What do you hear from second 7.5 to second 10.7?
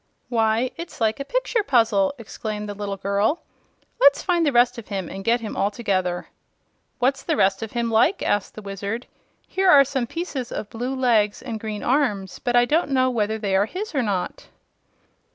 of him like?" asked the Wizard. "Here are some pieces